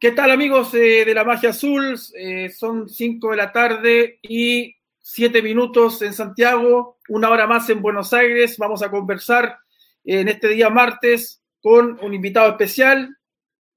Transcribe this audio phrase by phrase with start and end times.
[0.00, 1.98] ¿Qué tal amigos eh, de la Magia Azul?
[2.14, 7.82] Eh, son 5 de la tarde y 7 minutos en Santiago, una hora más en
[7.82, 8.56] Buenos Aires.
[8.58, 9.58] Vamos a conversar
[10.04, 13.16] en este día martes con un invitado especial.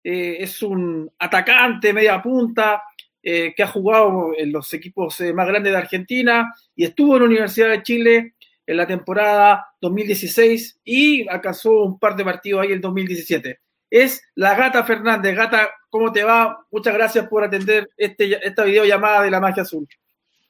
[0.03, 2.83] Eh, es un atacante, media punta,
[3.23, 7.69] que ha jugado en los equipos más grandes de Argentina y estuvo en la Universidad
[7.69, 8.35] de Chile
[8.65, 13.59] en la temporada 2016 y alcanzó un par de partidos ahí en 2017
[13.91, 15.35] es la Gata Fernández.
[15.35, 16.65] Gata, ¿cómo te va?
[16.71, 19.87] Muchas gracias por atender este, esta videollamada de la magia azul.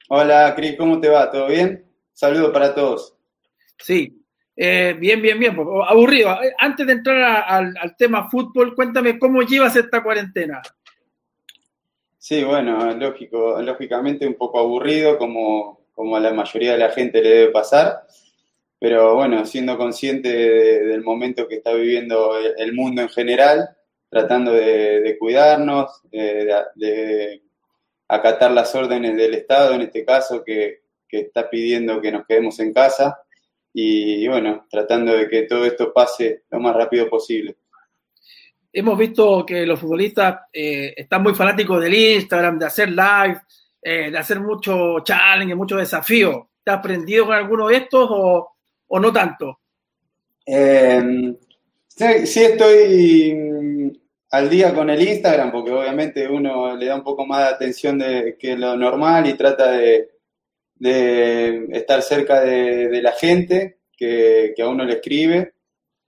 [0.07, 1.29] Hola, Cris, ¿cómo te va?
[1.29, 1.83] ¿Todo bien?
[2.13, 3.15] Saludos para todos.
[3.79, 4.23] Sí,
[4.55, 5.55] eh, bien, bien, bien.
[5.55, 6.31] Pues, aburrido.
[6.43, 10.61] Eh, antes de entrar al, tema fútbol, cuéntame cómo llevas esta cuarentena.
[12.19, 17.23] Sí, bueno, lógico, lógicamente un poco aburrido, como, como a la mayoría de la gente
[17.23, 18.03] le debe pasar
[18.81, 23.69] pero bueno, siendo consciente del momento que está viviendo el mundo en general,
[24.09, 27.43] tratando de, cuidarnos, de,
[28.07, 32.73] acatar las órdenes del Estado, en este caso, que, está pidiendo que nos quedemos en
[32.73, 33.19] casa,
[33.71, 37.57] y, bueno, tratando de que todo esto pase lo más rápido posible.
[38.73, 43.41] Hemos visto que los futbolistas eh, están muy fanáticos del Instagram, de hacer live,
[43.79, 46.49] eh, de hacer mucho challenge, mucho desafío.
[46.63, 48.50] ¿Te has aprendido con alguno de estos o,
[48.93, 49.59] o no tanto?
[50.45, 51.33] Eh,
[51.87, 53.97] sí, estoy
[54.31, 57.97] al día con el Instagram, porque obviamente uno le da un poco más de atención
[57.97, 60.09] de, que lo normal y trata de,
[61.71, 65.53] estar cerca de, la gente que, a uno le escribe.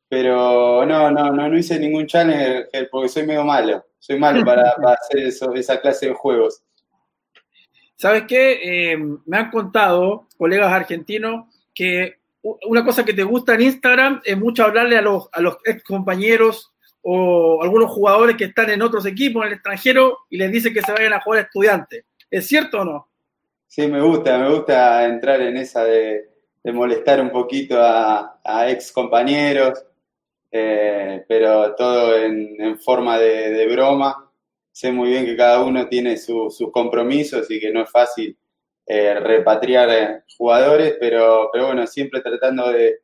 [0.09, 3.85] Pero no, no, no, no hice ningún challenge porque soy medio malo.
[3.97, 6.61] Soy malo para, hacer eso, esa clase de juegos.
[7.95, 8.91] ¿Sabes qué?
[8.91, 14.37] Eh, me han contado colegas argentinos que una cosa que te gusta en Instagram es
[14.37, 19.05] mucho hablarle a los, a los ex compañeros o algunos jugadores que están en otros
[19.05, 22.05] equipos en el extranjero y les dice que se vayan a jugar a estudiantes.
[22.29, 23.09] ¿Es cierto o no?
[23.67, 26.29] Sí, me gusta, me gusta entrar en esa de,
[26.65, 28.39] molestar un poquito a,
[28.69, 29.83] ex compañeros,
[30.51, 34.29] eh, pero todo en, forma de, broma.
[34.71, 38.37] Sé muy bien que cada uno tiene sus compromisos y que no es fácil
[38.85, 42.99] eh, repatriar eh, jugadores, pero, pero bueno, siempre tratando de,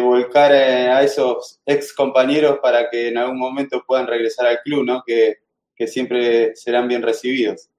[0.00, 4.84] volcar eh, a esos ex compañeros para que en algún momento puedan regresar al club,
[4.84, 5.02] ¿no?
[5.06, 5.38] Que,
[5.86, 7.70] siempre serán bien recibidos.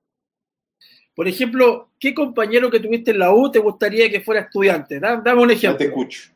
[1.14, 5.02] Por ejemplo, ¿qué compañero que tuviste en la U te gustaría que fuera estudiante?
[5.02, 5.78] Dame un ejemplo.
[5.78, 6.30] te escucho.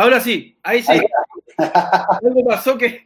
[0.00, 0.98] Ahora sí, ahí sí.
[2.22, 3.04] Algo pasó que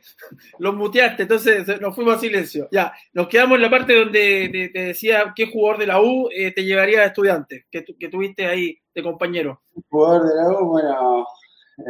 [0.60, 2.69] los muteaste, entonces nos fuimos a silencio.
[2.71, 6.53] Ya, nos quedamos en la parte donde te, decía qué jugador de la U eh,
[6.53, 9.60] te llevaría a estudiante, que, que, tuviste ahí de compañero.
[9.88, 11.27] Jugador de la U, bueno,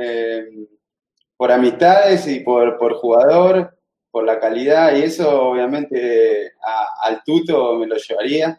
[0.01, 0.47] eh,
[1.37, 3.79] por amistades y por, jugador,
[4.11, 6.55] por la calidad, y eso obviamente
[7.03, 8.59] al tuto me lo llevaría.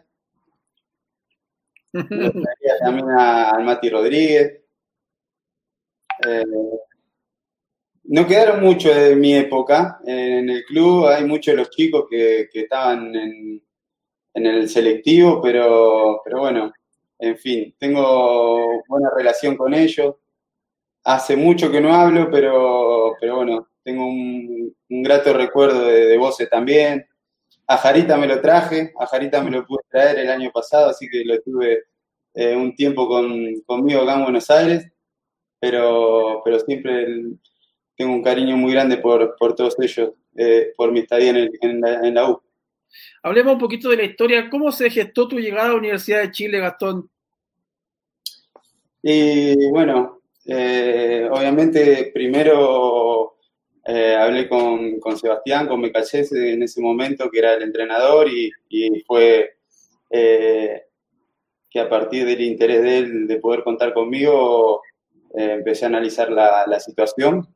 [1.92, 4.65] Me lo llevaría también al Mati Rodríguez.
[6.24, 6.44] Eh,
[8.04, 9.98] no quedaron muchos de mi época.
[10.06, 13.62] En el club hay muchos de los chicos que, estaban en,
[14.34, 16.72] el selectivo, pero, pero bueno,
[17.18, 20.14] en fin, tengo buena relación con ellos.
[21.04, 26.46] Hace mucho que no hablo, pero, pero bueno, tengo un, grato recuerdo de, de Voce
[26.46, 27.06] también.
[27.68, 31.08] A Jarita me lo traje, a Jarita me lo pude traer el año pasado, así
[31.08, 31.84] que lo tuve
[32.34, 34.86] eh, un tiempo con, conmigo acá en Buenos Aires,
[35.60, 37.06] pero, pero siempre
[37.96, 42.40] tengo un cariño muy grande por, todos ellos, eh, por mi estadía en, la, U.
[43.22, 44.50] Hablemos un poquito de la historia.
[44.50, 47.08] ¿Cómo se gestó tu llegada a la Universidad de Chile, Gastón?
[49.02, 53.36] Y bueno, eh, obviamente primero
[53.86, 58.50] eh, hablé con, Sebastián, con Mecachés en ese momento, que era el entrenador, y,
[59.06, 59.54] fue
[60.08, 64.82] que a partir del interés de él de poder contar conmigo,
[65.34, 67.46] empecé a analizar la situación.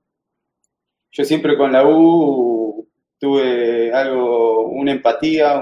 [1.13, 2.89] Yo siempre con la U
[3.19, 5.59] tuve algo, una empatía,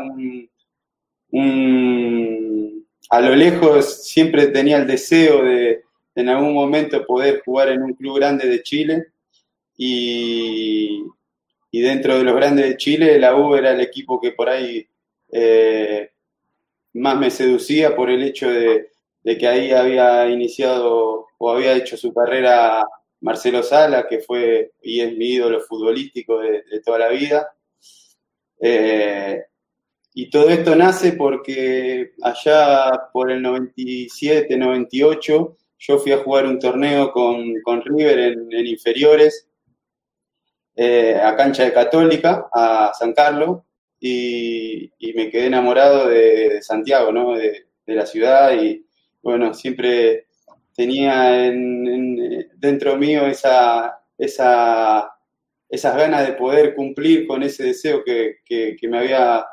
[1.31, 5.83] un, a lo lejos siempre tenía el deseo de,
[6.15, 9.07] en algún momento poder jugar en un club grande de Chile.
[9.77, 11.05] Y,
[11.73, 14.85] dentro de los grandes de Chile la U era el equipo que por ahí
[15.31, 16.11] eh,
[16.95, 18.91] más me seducía por el hecho de,
[19.23, 22.85] de, que ahí había iniciado o había hecho su carrera
[23.21, 27.49] Marcelo Sala, que fue y es mi ídolo futbolístico de, toda la vida.
[28.61, 29.43] Eh,
[30.15, 36.59] y todo esto nace porque allá por el 97, 98, yo fui a jugar un
[36.59, 37.55] torneo con,
[37.85, 39.49] River en, inferiores,
[40.75, 43.61] eh, a cancha de Católica, a San Carlos,
[44.01, 47.37] y, me quedé enamorado de, Santiago, ¿no?
[47.37, 48.85] De, la ciudad y
[49.23, 50.27] bueno, siempre
[50.75, 55.11] tenía en, dentro mío esa, esa,
[55.69, 59.45] esas ganas de poder cumplir con ese deseo que, que me había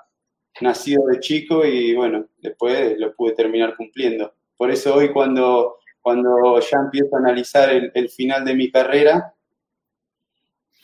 [0.62, 4.34] nacido de chico y bueno, después lo pude terminar cumpliendo.
[4.58, 9.34] Por eso hoy cuando, cuando ya empiezo a analizar el, final de mi carrera,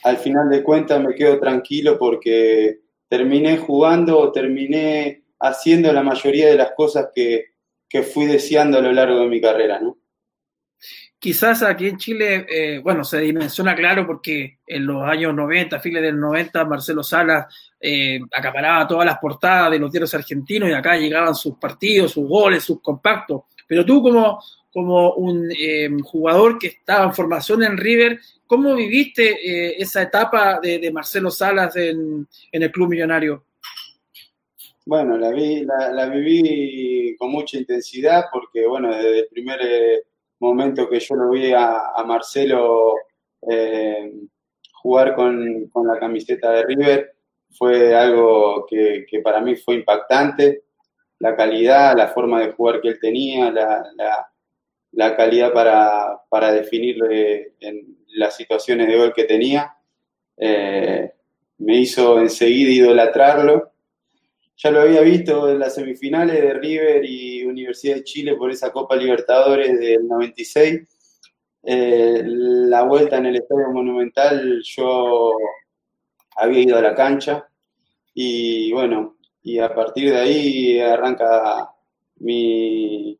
[0.04, 6.48] al final de cuentas me quedo tranquilo porque terminé jugando o terminé haciendo la mayoría
[6.48, 7.51] de las cosas que,
[7.92, 9.98] que fui deseando a lo largo de mi carrera, ¿no?
[11.22, 16.02] quizás aquí en Chile, eh, bueno, se dimensiona claro porque en los años 90, fines
[16.02, 17.46] del 90, Marcelo Salas
[17.80, 22.28] eh, acaparaba todas las portadas de los diarios argentinos y acá llegaban sus partidos, sus
[22.28, 23.44] goles, sus compactos.
[23.68, 24.42] Pero tú como,
[24.74, 30.92] como un eh, jugador que estaba en formación en River, ¿cómo viviste esa etapa de,
[30.92, 33.46] Marcelo Salas en, el Club Millonario?
[34.86, 39.60] Bueno, la, vi, la, viví con mucha intensidad porque, bueno, desde el primer
[40.40, 42.96] momento que yo lo vi a, Marcelo
[43.48, 44.12] eh,
[44.74, 47.14] jugar con, la camiseta de River,
[47.52, 50.64] fue algo que, para mí fue impactante.
[51.20, 56.98] La calidad, la forma de jugar que él tenía, la, calidad para, para definir
[57.60, 59.76] en las situaciones de gol que tenía,
[60.38, 61.14] eh,
[61.60, 63.71] me hizo enseguida idolatrarlo
[64.64, 68.72] ya lo había visto en las semifinales de River y Universidad de Chile por esa
[68.72, 70.82] Copa Libertadores del 96.
[71.64, 75.34] Eh, la vuelta en el Estadio Monumental yo
[76.36, 77.48] había ido a la cancha
[78.14, 81.72] y bueno, y a partir de ahí arranca
[82.18, 83.18] mi,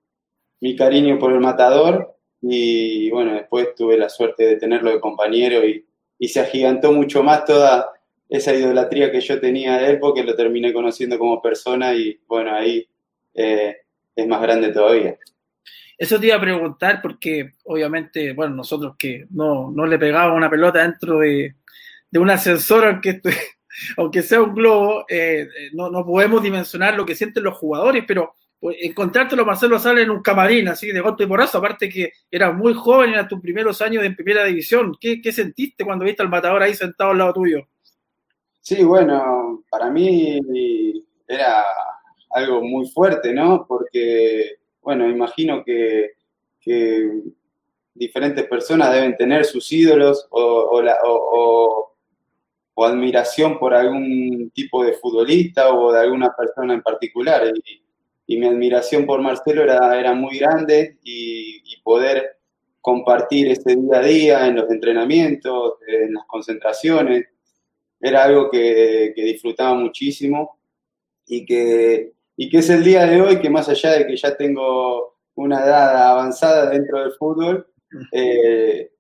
[0.78, 5.84] cariño por el matador y bueno, después tuve la suerte de tenerlo de compañero y,
[6.20, 7.92] y se agigantó mucho más toda,
[8.32, 12.56] esa idolatría que yo tenía de él porque lo terminé conociendo como persona y bueno,
[12.56, 12.88] ahí
[13.34, 13.76] eh,
[14.16, 15.18] es más grande todavía.
[15.98, 20.50] Eso te iba a preguntar porque obviamente, bueno, nosotros que no, no le pegábamos una
[20.50, 21.56] pelota dentro de,
[22.14, 23.20] un ascensor, aunque,
[23.98, 28.34] aunque sea un globo, eh, no, no, podemos dimensionar lo que sienten los jugadores, pero
[28.62, 32.56] pues, encontrártelo Marcelo Sala en un camarín, así de golpe y porrazo, aparte que eras
[32.56, 36.30] muy joven, en tus primeros años en primera división, ¿qué, qué sentiste cuando viste al
[36.30, 37.68] matador ahí sentado al lado tuyo?
[38.62, 40.40] Sí, bueno, para mí
[41.28, 41.66] era
[42.30, 43.66] algo muy fuerte, ¿no?
[43.68, 46.12] Porque, bueno, imagino que,
[47.94, 51.88] diferentes personas deben tener sus ídolos o,
[52.84, 57.52] admiración por algún tipo de futbolista o de alguna persona en particular.
[58.28, 62.38] Y, mi admiración por Marcelo era, era muy grande y, y poder
[62.80, 67.31] compartir ese día a día en los entrenamientos, en las concentraciones
[68.02, 70.60] era algo que, disfrutaba muchísimo
[71.28, 74.36] y que, y que es el día de hoy que más allá de que ya
[74.36, 77.68] tengo una edad avanzada dentro del fútbol,
[78.12, 78.92] eh,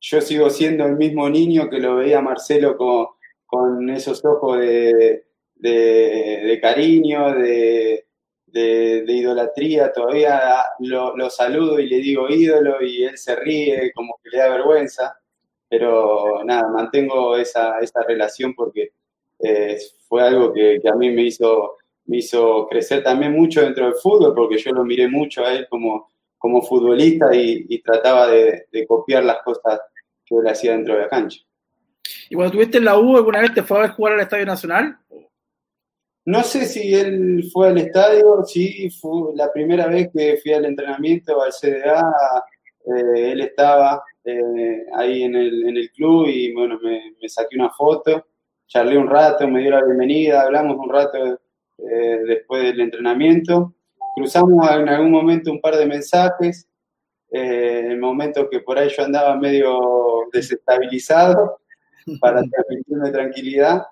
[0.00, 3.06] yo sigo siendo el mismo niño que lo veía Marcelo con,
[3.46, 5.24] con esos ojos de,
[5.54, 8.06] de, cariño, de,
[8.46, 9.90] de, idolatría.
[9.92, 14.38] Todavía lo, lo, saludo y le digo ídolo y él se ríe como que le
[14.38, 15.18] da vergüenza
[15.68, 18.92] pero nada, mantengo esa, esa relación porque
[19.38, 19.78] eh,
[20.08, 21.76] fue algo que, a mí me hizo,
[22.06, 25.66] me hizo crecer también mucho dentro del fútbol, porque yo lo miré mucho a él
[25.68, 26.08] como,
[26.38, 29.80] como futbolista y, trataba de, copiar las cosas
[30.24, 31.40] que él hacía dentro de la cancha.
[32.28, 34.46] ¿Y cuando estuviste en la U, alguna vez te fue a ver jugar al Estadio
[34.46, 34.98] Nacional?
[36.26, 40.64] No sé si él fue al estadio, sí, fue la primera vez que fui al
[40.64, 42.02] entrenamiento al CDA,
[42.86, 47.68] eh, él estaba, eh, ahí en el, en el club y bueno, me, saqué una
[47.70, 48.26] foto,
[48.66, 51.38] charlé un rato, me dio la bienvenida, hablamos un rato
[51.76, 53.74] eh, después del entrenamiento,
[54.16, 56.66] cruzamos en algún momento un par de mensajes,
[57.30, 59.78] eh, en el momento que por ahí yo andaba medio
[60.32, 61.60] desestabilizado
[62.20, 63.82] para transmitirme tranquilidad,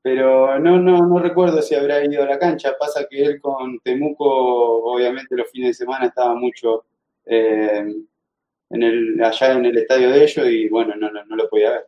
[0.00, 3.80] pero no, no, no recuerdo si habrá ido a la cancha, pasa que él con
[3.80, 6.84] Temuco obviamente los fines de semana estaba mucho
[8.70, 11.86] en el, allá en el estadio de ellos y bueno, no, no, lo podía ver.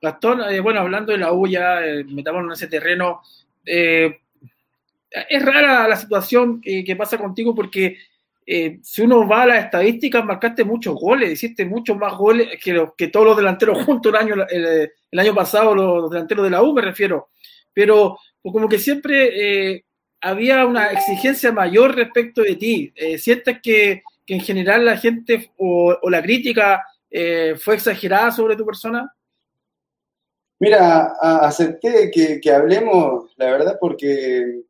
[0.00, 3.22] Gastón, eh, bueno, hablando de la U ya, eh, en ese terreno,
[3.64, 4.18] eh,
[5.10, 7.96] es rara la situación que, pasa contigo porque
[8.82, 12.94] si uno va a las estadísticas, marcaste muchos goles, hiciste muchos más goles que, los,
[12.94, 16.72] que todos los delanteros juntos el año, el, año pasado, los delanteros de la U
[16.72, 17.28] me refiero,
[17.74, 19.84] pero como que siempre
[20.20, 22.92] había una exigencia mayor respecto de ti.
[23.18, 28.66] ¿Sientes que que en general la gente o, la crítica eh, fue exagerada sobre tu
[28.66, 29.10] persona?
[30.60, 34.64] Mira, acepté que, hablemos, la verdad, porque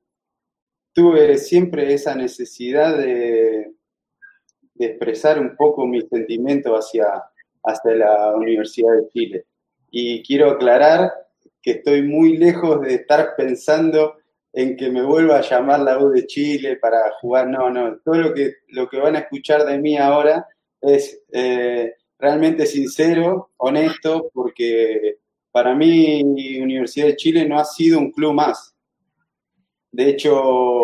[0.93, 3.73] tuve siempre esa necesidad de,
[4.79, 7.25] expresar un poco mis sentimientos hacia,
[7.65, 9.47] hacia la Universidad de Chile.
[9.91, 11.13] Y quiero aclarar
[11.61, 14.18] que estoy muy lejos de estar pensando
[14.59, 17.47] en que me vuelva a llamar la U de Chile para jugar.
[17.47, 20.49] No, no, todo lo que, lo que van a escuchar de mí ahora
[20.81, 25.19] es eh, realmente sincero, honesto, porque
[25.53, 26.25] para mí
[26.61, 28.75] Universidad de Chile no ha sido un club más.
[29.93, 30.83] De hecho,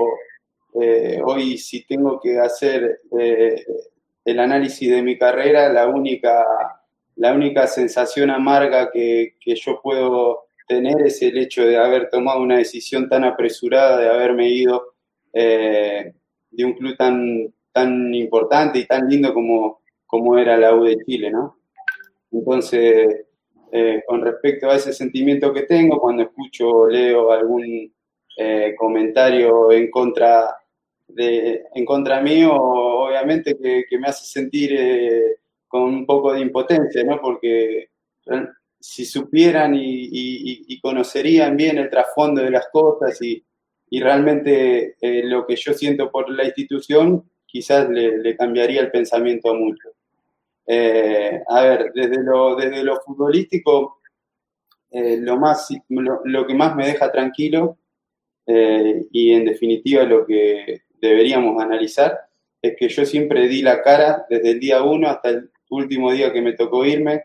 [0.80, 3.64] eh, hoy si tengo que hacer eh,
[4.24, 6.44] el análisis de mi carrera, la única,
[7.16, 12.42] la única sensación amarga que, que yo puedo tener es el hecho de haber tomado
[12.42, 14.94] una decisión tan apresurada, de haberme ido
[15.32, 16.12] eh,
[16.50, 20.96] de un club tan, tan importante y tan lindo como, como era la U de
[21.04, 21.58] Chile, ¿no?
[22.30, 23.26] Entonces,
[23.72, 27.92] eh, con respecto a ese sentimiento que tengo, cuando escucho o leo algún
[28.38, 30.56] eh, comentario en contra
[31.06, 34.78] de, en contra mío, obviamente que, me hace sentir
[35.68, 37.20] con un poco de impotencia, ¿no?
[37.20, 37.88] Porque
[38.86, 43.42] si supieran y, conocerían bien el trasfondo de las cosas y,
[43.98, 49.54] realmente eh, lo que yo siento por la institución, quizás le, cambiaría el pensamiento a
[49.54, 49.92] muchos.
[50.66, 54.00] Eh, a ver, desde lo, desde lo futbolístico,
[54.90, 57.78] eh, lo, más, lo, que más me deja tranquilo
[58.46, 62.18] y en definitiva lo que deberíamos analizar
[62.60, 66.32] es que yo siempre di la cara desde el día uno hasta el último día
[66.32, 67.24] que me tocó irme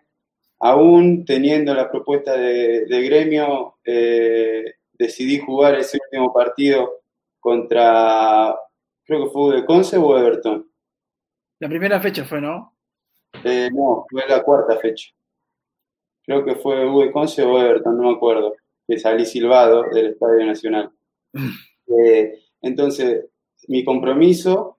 [0.59, 7.01] aún teniendo la propuesta de, gremio, eh, decidí jugar ese último partido
[7.39, 8.55] contra,
[9.05, 10.69] creo que fue de Conce o Everton.
[11.59, 12.75] La primera fecha fue, ¿no?
[13.43, 15.09] Eh, no, fue la cuarta fecha.
[16.23, 18.55] Creo que fue de Conce o Everton, no me acuerdo.
[18.87, 20.91] Que salí silbado del Estadio Nacional.
[21.91, 23.25] Eh, entonces,
[23.67, 24.77] mi compromiso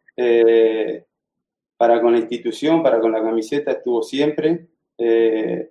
[1.77, 4.70] para con la institución, para con la camiseta, estuvo siempre.
[5.03, 5.71] Eh,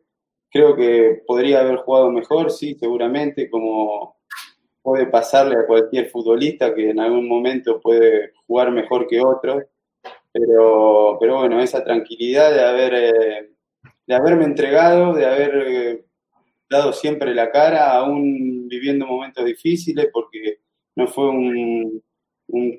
[0.49, 4.17] creo que podría haber jugado mejor, sí, seguramente, como
[4.81, 9.61] puede pasarle a cualquier futbolista que en algún momento puede jugar mejor que otro,
[10.31, 13.49] pero, pero bueno, esa tranquilidad de haber eh,
[14.07, 16.05] de haberme entregado, de haber eh,
[16.69, 20.59] dado siempre la cara, aún viviendo momentos difíciles, porque
[20.95, 22.03] no fue un,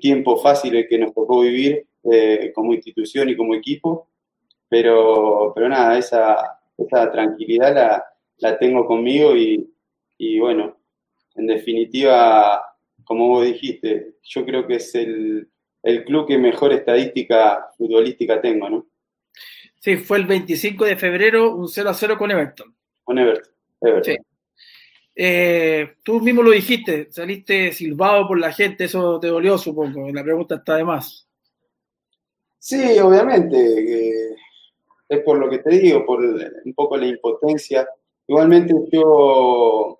[0.01, 1.87] tiempo fácil el que nos tocó vivir
[2.53, 4.10] como institución y como equipo,
[4.71, 8.05] pero, pero nada, esa, esa tranquilidad la,
[8.37, 9.69] la tengo conmigo y,
[10.17, 10.77] y, bueno,
[11.35, 15.49] en definitiva, como vos dijiste, yo creo que es el,
[15.83, 18.87] el club que mejor estadística futbolística tengo, ¿no?
[19.77, 22.73] Sí, fue el 25 de febrero un 0 a 0 con Everton.
[23.03, 24.13] Con Everton, Everton.
[24.13, 24.19] Sí.
[25.13, 30.09] Eh, tú mismo lo dijiste, saliste silbado por la gente, eso te dolió, supongo.
[30.13, 31.27] La pregunta está de más.
[32.57, 34.37] Sí, obviamente
[35.11, 37.85] es por lo que te digo, por un poco la impotencia.
[38.25, 39.99] Igualmente yo,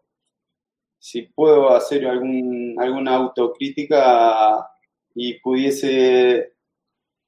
[0.98, 4.70] si puedo hacer algún, alguna autocrítica
[5.14, 6.54] y pudiese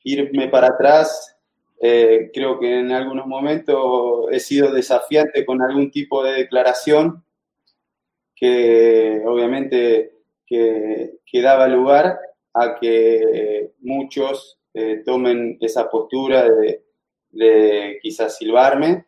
[0.06, 1.36] irme para atrás,
[1.82, 7.26] eh, creo que en algunos momentos he sido desafiante con algún tipo de declaración
[8.34, 12.18] que obviamente que, daba lugar
[12.54, 16.83] a que muchos eh, tomen esa postura de,
[17.34, 19.06] de quizás silbarme,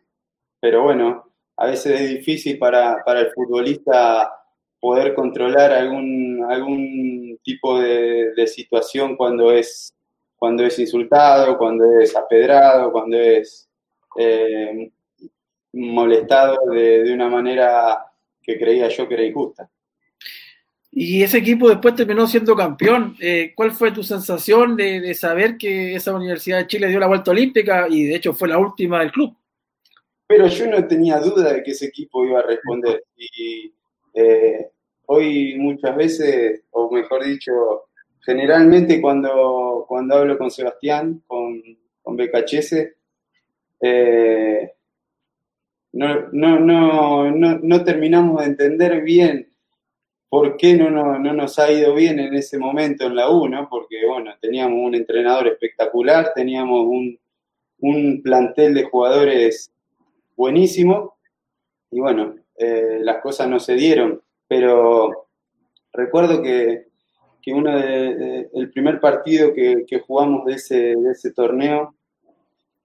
[0.60, 4.32] pero bueno, a veces es difícil para, el futbolista
[4.80, 9.94] poder controlar algún, algún tipo de, situación cuando es,
[10.36, 13.70] cuando es insultado, cuando es apedrado, cuando es
[14.18, 14.92] eh,
[15.74, 18.06] molestado de, de, una manera
[18.42, 19.70] que creía yo que era injusta.
[20.98, 23.18] Y ese equipo después terminó siendo campeón.
[23.20, 27.32] Eh, ¿Cuál fue tu sensación de, saber que esa Universidad de Chile dio la vuelta
[27.32, 29.36] olímpica y de hecho fue la última del club?
[30.26, 33.04] Pero yo no tenía duda de que ese equipo iba a responder.
[33.18, 33.74] Y
[34.14, 34.70] eh,
[35.08, 37.52] hoy muchas veces, o mejor dicho,
[38.22, 41.62] generalmente cuando, cuando hablo con Sebastián, con,
[42.02, 42.18] con
[43.82, 44.72] eh,
[45.92, 49.55] no, no, no, no terminamos de entender bien
[50.36, 54.06] por qué no, no, nos ha ido bien en ese momento en la U, Porque,
[54.06, 56.86] bueno, teníamos un entrenador espectacular, teníamos
[57.80, 59.72] un, plantel de jugadores
[60.36, 61.16] buenísimo
[61.90, 65.30] y, bueno, eh, las cosas no se dieron, pero
[65.94, 66.88] recuerdo que,
[67.48, 71.96] uno de, el primer partido que, jugamos de ese, de ese torneo,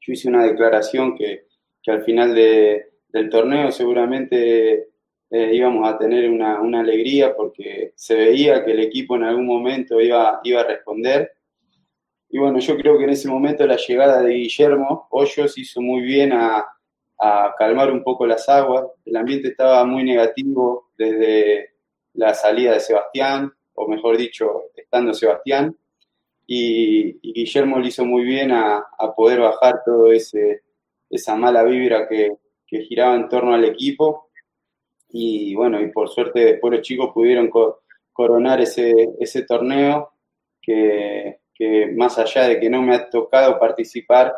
[0.00, 1.46] yo hice una declaración que,
[1.88, 4.89] al final del torneo seguramente
[5.30, 10.00] eh, íbamos a tener una, alegría porque se veía que el equipo en algún momento
[10.00, 11.32] iba, iba a responder.
[12.28, 16.02] Y bueno, yo creo que en ese momento la llegada de Guillermo Hoyos hizo muy
[16.02, 16.64] bien a,
[17.18, 18.86] a calmar un poco las aguas.
[19.04, 21.74] El ambiente estaba muy negativo desde
[22.14, 25.76] la salida de Sebastián, o mejor dicho, estando Sebastián.
[26.46, 28.84] Y, Guillermo le hizo muy bien a,
[29.16, 30.62] poder bajar todo ese
[31.08, 32.30] esa mala vibra que,
[32.66, 34.29] que giraba en torno al equipo
[35.12, 37.50] y bueno, y por suerte después los chicos pudieron
[38.12, 40.12] coronar ese, ese torneo
[40.60, 41.38] que,
[41.94, 44.34] más allá de que no me ha tocado participar,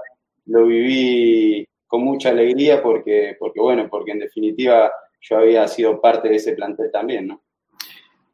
[0.47, 6.29] lo viví con mucha alegría porque, porque bueno, porque en definitiva yo había sido parte
[6.29, 7.39] de ese plantel también.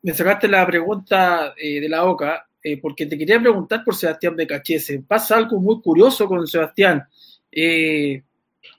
[0.03, 4.37] Me sacaste la pregunta eh, de la boca, eh, porque te quería preguntar por Sebastián
[4.37, 5.03] Becachese.
[5.07, 7.07] Pasa algo muy curioso con Sebastián.
[7.51, 8.23] Eh,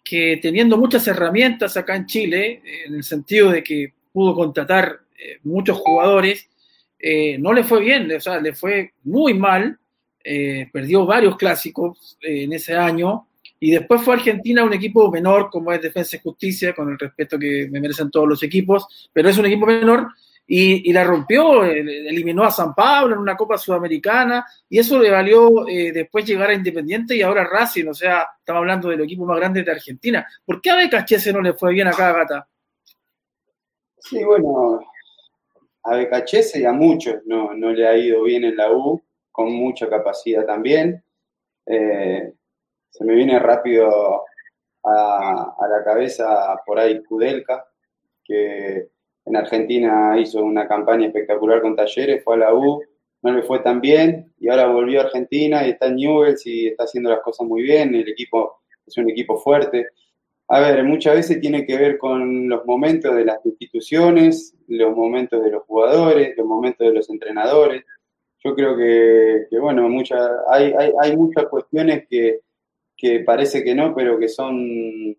[0.04, 5.40] que teniendo muchas herramientas acá en Chile, en el sentido de que pudo contratar eh,
[5.44, 6.50] muchos jugadores,
[6.98, 9.78] eh, no le fue bien, o sea, le fue muy mal,
[10.24, 13.28] eh, perdió varios clásicos en ese año,
[13.60, 17.38] y después fue Argentina un equipo menor como es Defensa y Justicia, con el respeto
[17.38, 20.08] que me merecen todos los equipos, pero es un equipo menor
[20.52, 25.68] y, la rompió, eliminó a San Pablo en una Copa Sudamericana y eso le valió
[25.68, 29.38] eh, después llegar a Independiente y ahora Racing, o sea, estamos hablando del equipo más
[29.38, 30.28] grande de Argentina.
[30.44, 32.48] ¿Por qué a Becachese no le fue bien acá, Gata?
[34.00, 34.80] Sí, bueno,
[35.84, 39.00] a Becachese y a muchos no, le ha ido bien en la U,
[39.32, 41.04] con mucha capacidad también.
[41.64, 42.34] Eh,
[42.90, 44.24] se me viene rápido
[44.84, 47.64] a, a la cabeza por ahí Kudelka,
[48.24, 48.90] que
[49.30, 52.82] en Argentina hizo una campaña espectacular con Talleres, fue a la U,
[53.22, 56.68] no le fue tan bien y ahora volvió a Argentina y está en Newell's y
[56.68, 59.88] está haciendo las cosas muy bien, el equipo es un equipo fuerte.
[60.48, 65.44] A ver, muchas veces tiene que ver con los momentos de las instituciones, los momentos
[65.44, 67.84] de los jugadores, los momentos de los entrenadores.
[68.44, 69.88] Yo creo que, bueno,
[70.50, 72.40] hay, hay, muchas cuestiones que,
[72.98, 75.16] que parece que no, pero que son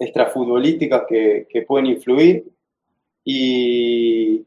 [0.00, 2.55] extrafutbolísticas que, que pueden influir
[3.28, 4.46] y,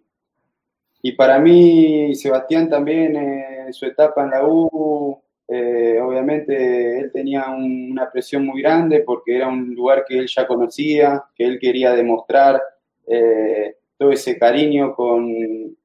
[1.02, 7.50] y para mí, Sebastián también en su etapa en la U, eh, obviamente él tenía
[7.50, 11.94] una presión muy grande porque era un lugar que él ya conocía, que él quería
[11.94, 12.62] demostrar
[13.08, 15.28] eh, todo ese cariño con,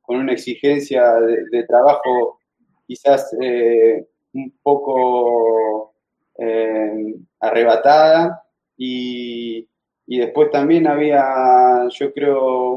[0.07, 1.15] una exigencia
[1.51, 2.39] de, trabajo
[2.87, 5.95] quizás eh, un poco
[7.41, 8.45] arrebatada.
[8.77, 9.67] Y,
[10.07, 12.77] y después también había, yo creo,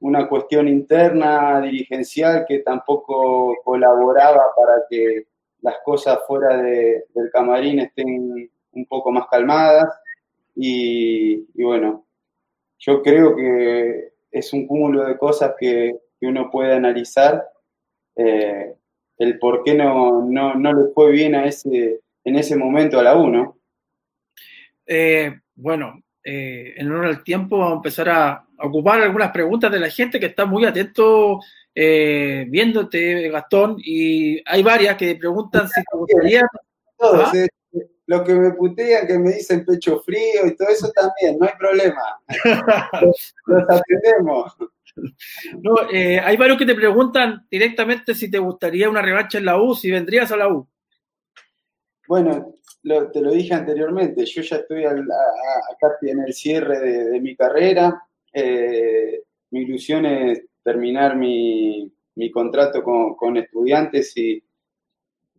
[0.00, 5.26] una cuestión interna, dirigencial, que tampoco colaboraba para que
[5.60, 9.92] las cosas fuera del camarín estén un poco más calmadas.
[10.54, 12.06] Y, bueno,
[12.78, 17.48] yo creo que es un cúmulo de cosas que, uno puede analizar.
[18.14, 18.74] Eh,
[19.16, 23.02] el por qué no, no, no, le fue bien a ese, en ese momento a
[23.02, 23.56] la 1.
[24.86, 29.80] Eh, bueno, eh, en honor al tiempo vamos a empezar a, ocupar algunas preguntas de
[29.80, 31.40] la gente que está muy atento
[31.74, 36.42] eh, viéndote, Gastón, y hay varias que preguntan si te gustaría...
[36.98, 37.38] Todos, ¿Ah?
[37.38, 37.48] eh,
[38.06, 41.54] los que me putean, que me dicen pecho frío y todo eso también, no hay
[41.58, 42.02] problema.
[43.00, 43.34] los,
[43.68, 44.56] atendemos.
[45.62, 49.74] No, hay varios que te preguntan directamente si te gustaría una revancha en la U,
[49.74, 50.68] si vendrías a la U.
[52.08, 58.02] Bueno, te lo dije anteriormente, yo ya estoy acá en el cierre de, mi carrera.
[58.32, 61.92] Eh, mi ilusión es terminar mi,
[62.32, 64.42] contrato con, estudiantes y,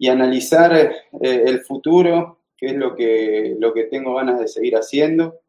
[0.08, 5.42] analizar eh, el futuro, que es lo que, lo que tengo ganas de seguir haciendo.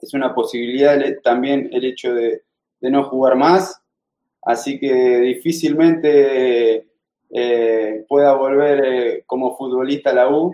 [0.00, 2.42] Es una posibilidad también el hecho de,
[2.80, 3.82] no jugar más,
[4.42, 6.86] así que difícilmente
[7.30, 10.52] eh, pueda volver como futbolista a la U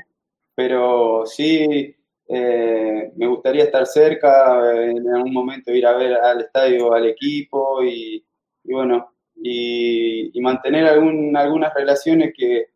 [0.62, 1.92] pero sí
[2.28, 7.82] eh, me gustaría estar cerca, en algún momento ir a ver al estadio al equipo
[7.82, 8.24] y,
[8.62, 12.68] bueno, y, mantener algún, algunas relaciones que,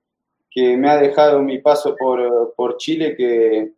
[0.77, 3.73] me ha dejado mi paso por, Chile que,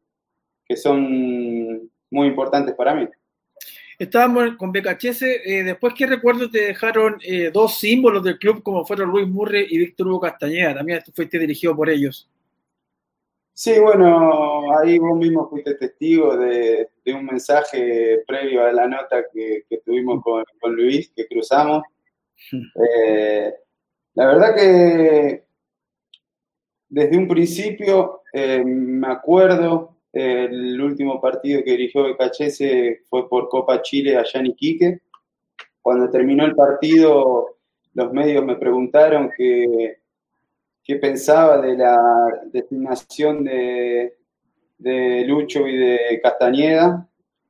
[0.77, 3.07] son muy importantes para mí.
[3.99, 8.87] Estábamos con Becachese, eh, después qué recuerdo te dejaron eh, dos símbolos del club como
[8.87, 12.27] fueron Luis Murre y Víctor Hugo Castañeda, también fuiste dirigido por ellos.
[13.61, 19.65] Sí, bueno, ahí vos mismo fuiste testigo de, un mensaje previo a la nota que,
[19.85, 21.83] tuvimos con, Luis, que cruzamos.
[22.53, 23.53] Eh,
[24.15, 25.45] la verdad que
[26.89, 33.83] desde un principio eh, me acuerdo El último partido que dirigió Becachese fue por Copa
[33.83, 35.01] Chile allá en Iquique.
[35.83, 37.57] Cuando terminó el partido,
[37.95, 39.98] los medios me preguntaron qué,
[40.89, 44.17] qué pensaba de la designación de,
[44.79, 47.07] de Lucho y de Castañeda.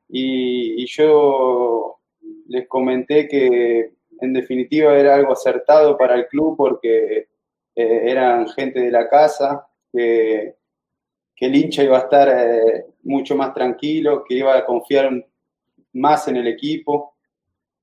[0.08, 2.00] Y, yo
[2.48, 7.28] les comenté que en definitiva era algo acertado para el club porque
[7.76, 10.56] eh, eran gente de la casa, que,
[11.36, 15.10] que el hincha iba a estar eh, mucho más tranquilo, que iba a confiar
[15.92, 17.14] más en el equipo.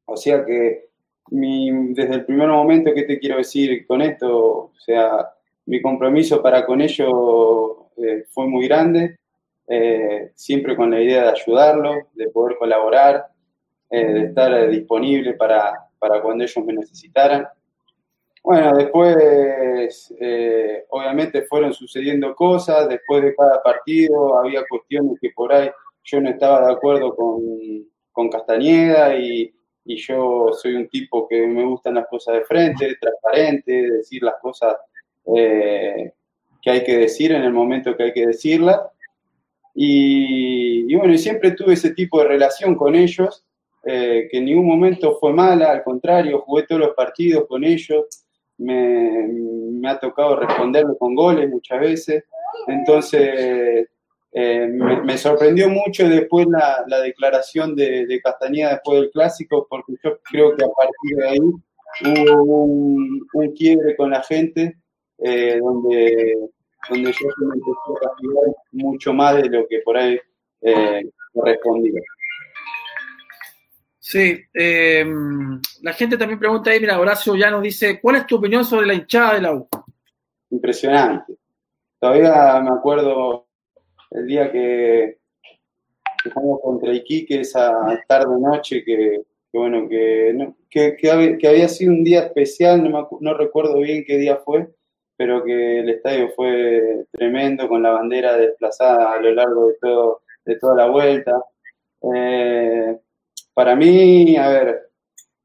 [0.03, 0.89] O sea que
[1.27, 4.65] desde el primer momento, ¿qué te quiero decir con esto?
[4.65, 5.29] O sea,
[5.65, 7.09] mi compromiso para con ellos
[7.97, 9.17] eh, fue muy grande,
[10.35, 13.25] siempre con la idea de ayudarlos, de poder colaborar,
[13.89, 17.47] de estar disponible para, para cuando ellos me necesitaran.
[18.45, 25.51] Bueno, después eh, obviamente fueron sucediendo cosas, después de cada partido había cuestiones que por
[25.51, 25.67] ahí
[26.03, 27.41] yo no estaba de acuerdo con,
[28.11, 29.51] con Castañeda y,
[29.85, 34.35] y, yo soy un tipo que me gustan las cosas de frente, transparente, decir las
[34.39, 34.75] cosas
[35.35, 36.11] eh,
[36.61, 38.79] que hay que decir en el momento que hay que decirlas.
[39.73, 43.45] Y, y bueno, siempre tuve ese tipo de relación con ellos
[43.87, 48.03] eh, que en ningún momento fue mala, al contrario, jugué todos los partidos con ellos,
[48.57, 52.23] me, ha tocado responderle con goles muchas veces,
[52.67, 53.87] entonces
[54.31, 60.55] eh, me, sorprendió mucho después la, declaración de, Castañeda después del clásico, porque yo creo
[60.55, 64.77] que a partir de ahí hubo un, quiebre con la gente,
[65.19, 66.49] eh, donde,
[66.89, 70.19] donde yo me empecé a castigar mucho más de lo que por ahí
[71.33, 72.01] correspondía.
[74.07, 78.35] Sí, em, la gente también pregunta ahí, mira, Horacio ya nos dice, ¿cuál es tu
[78.35, 79.67] opinión sobre la hinchada de la U?
[80.51, 81.33] Impresionante.
[81.99, 83.47] Todavía me acuerdo
[84.11, 85.17] el día que,
[86.31, 87.73] jugamos contra Iquique, esa
[88.07, 94.17] tarde-noche, que, bueno, que, que, había sido un día especial, no, no recuerdo bien qué
[94.17, 94.67] día fue,
[95.17, 100.21] pero que el estadio fue tremendo, con la bandera desplazada a lo largo de, todo,
[100.45, 101.43] de toda la vuelta.
[102.13, 102.99] Eh,
[103.53, 104.89] para mí, a ver,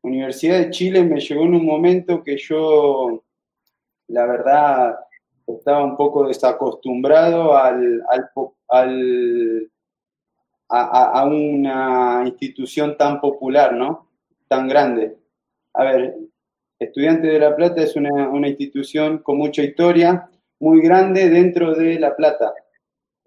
[0.03, 3.23] Universidad de Chile me llegó en un momento que yo,
[4.09, 4.99] la verdad,
[5.47, 8.03] estaba un poco desacostumbrado al,
[10.69, 14.09] a, una institución tan popular, ¿no?
[14.49, 15.17] Tan grande.
[15.75, 16.17] A ver,
[16.81, 22.01] Estudiante de La Plata es una, una institución con mucha historia, muy grande dentro de
[22.01, 22.55] La Plata.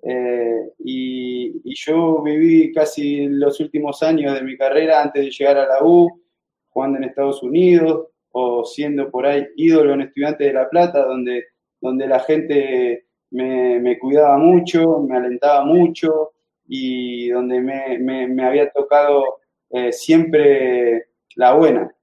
[0.01, 5.67] Eh, y, yo viví casi los últimos años de mi carrera antes de llegar a
[5.67, 6.21] la U,
[6.69, 11.45] jugando en Estados Unidos o siendo por ahí ídolo en Estudiantes de La Plata, donde,
[11.79, 16.31] donde la gente me, cuidaba mucho, me alentaba mucho
[16.67, 21.93] y donde me, había tocado eh, siempre la buena.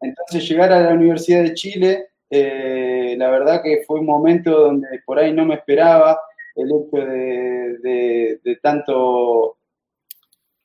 [0.00, 4.88] Entonces llegar a la Universidad de Chile, eh, la verdad que fue un momento donde
[5.04, 6.18] por ahí no me esperaba,
[6.54, 9.58] el hecho de, tanto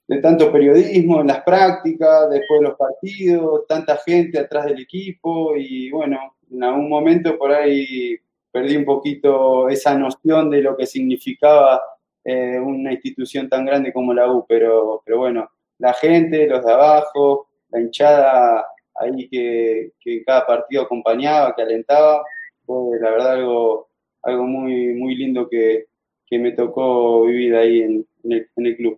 [0.08, 5.56] de tanto periodismo en las prácticas, después de los partidos, tanta gente atrás del equipo
[5.56, 8.17] y bueno, en algún momento por ahí
[8.52, 11.82] perdí un poquito esa noción de lo que significaba
[12.24, 16.72] eh, una institución tan grande como la U, pero, pero bueno, la gente, los de
[16.72, 18.65] abajo, la hinchada
[19.02, 22.24] ahí que, que cada partido acompañaba, que alentaba,
[22.66, 23.92] fue la verdad algo
[24.24, 25.88] algo muy, muy lindo que,
[26.34, 28.98] me tocó vivir ahí en, el, club.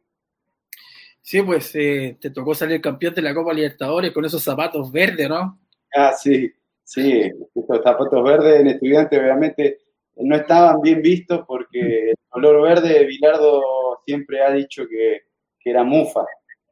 [1.19, 5.27] Sí, pues eh, te tocó salir campeón de la Copa Libertadores con esos zapatos verdes,
[5.27, 5.59] ¿no?
[5.95, 7.23] Ah, sí, sí,
[7.55, 9.79] estos zapatos verdes en estudiantes obviamente
[10.17, 13.63] no estaban bien vistos porque el color verde, Bilardo
[14.05, 15.23] siempre ha dicho que,
[15.65, 16.25] era mufa.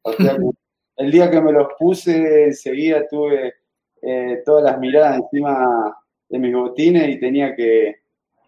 [0.04, 0.38] O sea,
[0.97, 3.54] el día que me los puse, enseguida tuve
[4.01, 5.95] eh, todas las miradas encima
[6.27, 7.99] de mis botines y tenía que,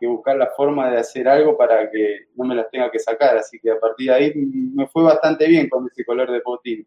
[0.01, 3.37] buscar la forma de hacer algo para que no me las tenga que sacar.
[3.37, 6.85] Así que a partir de ahí me fue bastante bien con ese color de botín.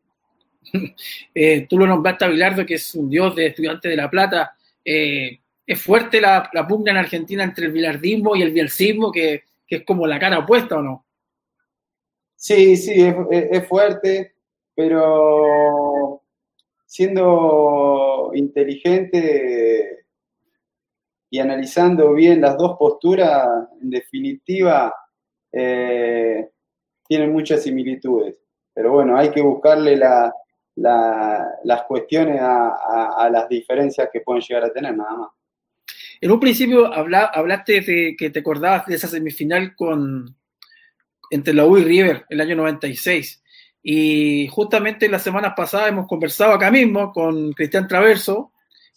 [1.35, 4.55] Eh, tú lo nombraste a Bilardo, que es un dios de estudiantes de La Plata.
[4.85, 9.83] Eh, es fuerte la, pugna en Argentina entre el bilardismo y el bielcismo, que, es
[9.85, 11.07] como la cara opuesta, ¿o no?
[12.35, 14.36] Sí, sí, es fuerte,
[14.77, 16.23] pero
[16.85, 20.05] siendo inteligente
[21.31, 23.49] y analizando bien las dos posturas,
[23.83, 24.95] en definitiva,
[25.51, 26.49] eh,
[27.09, 28.39] tienen muchas similitudes.
[28.73, 34.97] Pero bueno, hay que buscarle las cuestiones a, las diferencias que pueden llegar a tener,
[34.97, 35.31] nada más.
[36.21, 40.37] En un principio hablaste de que te acordabas de esa semifinal con,
[41.31, 43.43] entre la U y River, el año 96.
[43.89, 48.51] Y justamente la semana pasada hemos conversado acá mismo con Cristian Traverso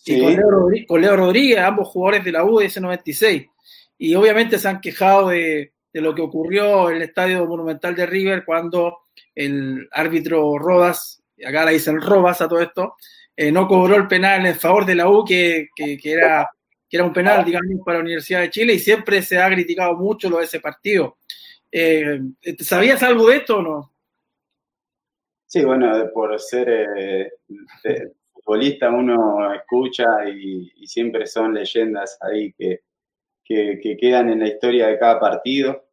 [0.03, 0.19] y
[0.87, 3.45] con Leo, Rodríguez, ambos jugadores de la U de ese 96.
[3.99, 8.43] Y obviamente se han quejado de, lo que ocurrió en el Estadio Monumental de River
[8.43, 9.01] cuando
[9.35, 12.95] el árbitro Rodas, acá le dicen Robas a todo esto,
[13.37, 15.69] eh, no cobró el penal en favor de la U, que,
[16.03, 16.49] era,
[16.89, 19.93] que era un penal, digamos, para la Universidad de Chile, y siempre se ha criticado
[19.93, 21.17] mucho lo de ese partido.
[21.71, 22.21] Eh,
[22.57, 23.98] ¿Sabías algo de esto o no?
[25.51, 27.31] Sí, bueno, por ser eh,
[28.31, 32.81] futbolista uno escucha y, siempre son leyendas ahí que,
[33.43, 35.87] que, quedan en la historia de cada partido.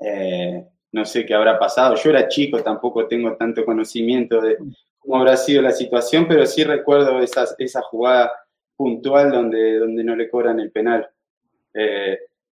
[0.00, 1.94] Eh, no sé qué habrá pasado.
[1.94, 4.58] Yo era chico, tampoco tengo tanto conocimiento de
[4.98, 8.32] cómo habrá sido la situación, pero sí recuerdo esas, esa jugada
[8.74, 11.08] puntual donde, donde no le cobran el penal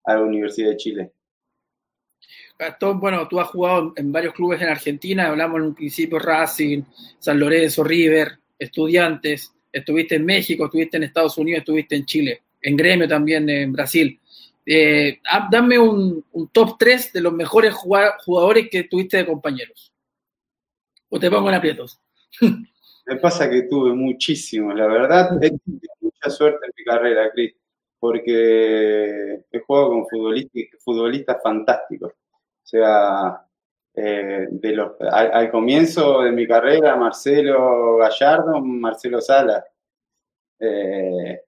[0.05, 1.12] a la Universidad de Chile.
[2.58, 6.82] Gastón, bueno, tú has jugado en varios clubes en Argentina, hablamos en un principio Racing,
[7.18, 12.76] San Lorenzo, River, Estudiantes, estuviste en México, estuviste en Estados Unidos, estuviste en Chile, en
[12.76, 14.18] Gremio también en Brasil.
[14.64, 19.92] Eh, ah, dame un, top 3 de los mejores jugadores que tuviste de compañeros.
[21.08, 22.00] O te pongo en aprietos.
[23.06, 25.52] Me pasa que tuve muchísimo, la verdad, he
[26.00, 27.54] mucha suerte en mi carrera, Cris,
[27.98, 32.12] porque he jugado con futbolistas, fantásticos.
[32.12, 33.42] O sea,
[33.94, 39.64] eh, de los, al, comienzo de mi carrera, Marcelo Gallardo, Marcelo Sala.
[40.59, 41.40] Eh,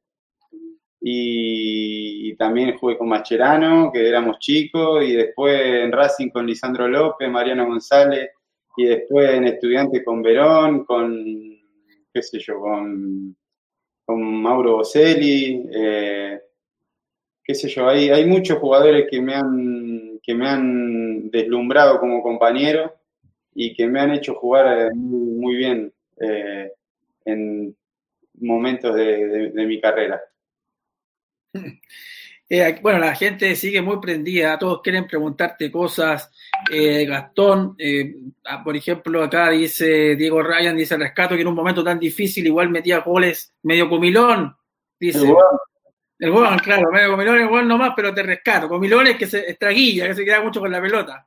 [1.00, 7.28] y, también jugué con Macherano, que éramos chicos, y después en Racing con Lisandro López,
[7.28, 8.30] Mariano González,
[8.76, 11.24] y después en Estudiantes con Verón, con,
[12.12, 13.36] qué sé yo, con,
[14.08, 16.40] con Mauro Boselli, eh,
[17.44, 22.90] qué sé yo, hay, muchos jugadores que me han, que me han deslumbrado como compañero
[23.54, 25.92] y que me han hecho jugar eh, muy, bien
[26.22, 26.72] eh,
[27.26, 27.76] en
[28.40, 30.22] momentos de, mi carrera.
[32.50, 36.30] Eh, bueno, la gente sigue muy prendida, todos quieren preguntarte cosas.
[36.70, 37.76] Gastón,
[38.46, 42.46] ah, por ejemplo, acá dice Diego Ryan, dice Rescato que en un momento tan difícil
[42.46, 44.56] igual metía goles medio comilón.
[44.98, 45.20] Dice,
[46.18, 48.68] el Juan, claro, medio Comilón es no nomás, pero te rescato.
[48.68, 51.24] Comilón es que se estraguilla, que se queda mucho con la pelota.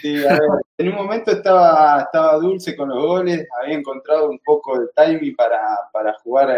[0.00, 0.40] Sí, a ver,
[0.76, 5.34] en un momento estaba, estaba dulce con los goles, había encontrado un poco de timing
[5.34, 6.50] para, jugar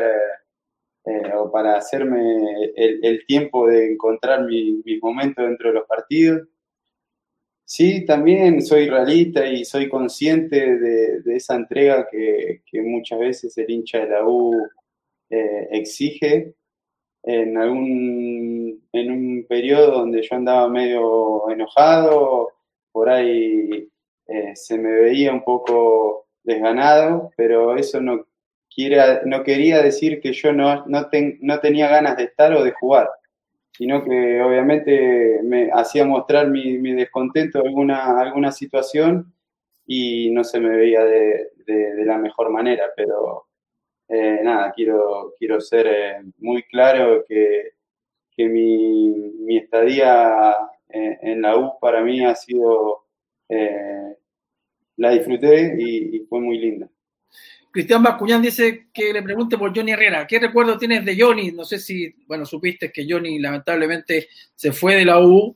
[1.07, 6.49] eh, o para hacerme el, tiempo de encontrar mi, momento dentro de los partidos.
[7.65, 14.01] Sí, también soy realista y soy consciente de, esa entrega que, muchas veces el hincha
[14.01, 14.53] de la U
[15.31, 16.55] eh, exige
[17.23, 22.51] en algún en un periodo donde yo andaba medio enojado,
[22.93, 23.89] por ahí
[24.27, 28.27] eh, se me veía un poco desganado, pero eso no,
[29.25, 31.09] no quería decir que yo no, no,
[31.41, 33.09] no tenía ganas de estar o de jugar,
[33.73, 39.33] sino que obviamente me hacía mostrar mi, mi descontento de alguna, alguna situación
[39.87, 43.47] y no se me veía de, de la mejor manera, pero
[44.09, 47.73] eh, nada, quiero, quiero ser eh, muy claro que,
[48.31, 50.55] que mi, mi, estadía
[50.89, 53.05] eh, en, la U para mí ha sido,
[54.97, 56.89] la disfruté y, fue muy linda.
[57.77, 60.27] Cristian Bascuñán dice que le pregunte por Johnny Herrera.
[60.27, 61.53] ¿Qué recuerdo tienes de Johnny?
[61.53, 65.55] No sé si, bueno, supiste que Johnny lamentablemente se fue de la U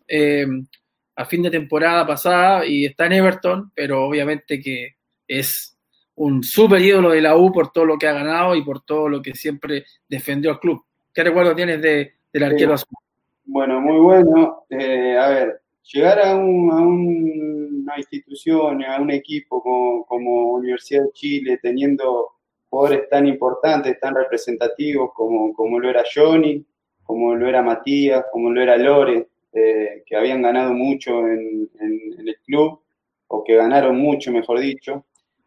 [1.16, 5.78] a fin de temporada pasada y está en Everton, pero obviamente que es
[6.16, 9.08] un super ídolo de la U por todo lo que ha ganado y por todo
[9.08, 10.84] lo que siempre defendió al club.
[11.14, 12.98] ¿Qué recuerdo tienes de, del arquero azul?
[13.46, 14.66] Bueno, muy bueno.
[14.68, 22.28] Eh, a ver, llegar a, una institución, a un equipo como, Universidad de Chile, teniendo
[22.68, 26.64] jugadores tan importantes, tan representativos como, como lo era Johnny,
[27.02, 32.36] como lo era Matías, como lo era Lore, eh, que habían ganado mucho en, el
[32.44, 32.80] club,
[33.28, 35.04] o que ganaron mucho, mejor dicho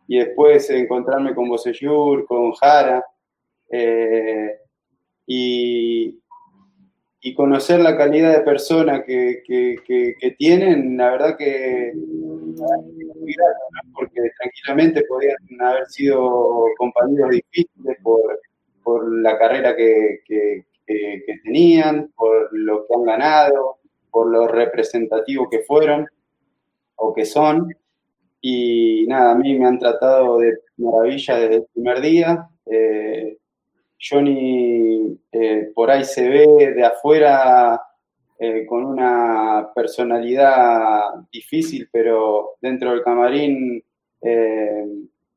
[0.07, 3.05] y después encontrarme con Bosellur, con Jara,
[3.69, 4.57] eh,
[5.25, 6.19] y,
[7.31, 9.43] conocer la calidad de persona que,
[10.37, 11.93] tienen, la verdad que
[13.93, 20.19] porque tranquilamente podían haber sido compañeros difíciles por, la carrera que,
[21.43, 23.77] tenían, por lo que han ganado,
[24.11, 26.05] por lo representativo que fueron
[26.97, 27.73] o que son.
[28.41, 32.49] Y nada, a mí me han tratado de maravilla desde el primer día.
[32.65, 33.37] Eh,
[33.99, 37.81] Johnny eh, por ahí se ve de afuera
[38.39, 41.01] eh, con una personalidad
[41.31, 43.83] difícil, pero dentro del camarín
[44.21, 44.85] eh,